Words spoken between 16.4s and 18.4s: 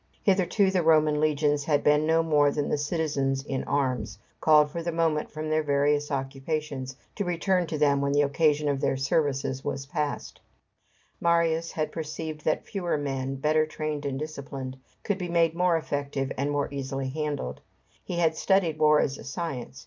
be more easily handled. He had